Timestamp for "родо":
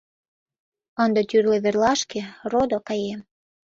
2.51-2.79